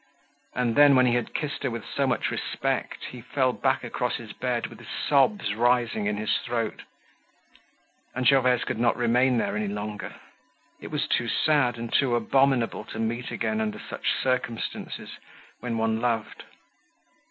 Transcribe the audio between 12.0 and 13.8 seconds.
abominable to meet again under